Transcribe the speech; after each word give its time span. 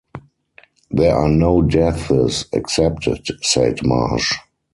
"There 0.89 1.15
are 1.15 1.29
no 1.29 1.61
deaths 1.61 2.45
expected," 2.53 3.27
said 3.43 3.83
Marsh. 3.85 4.33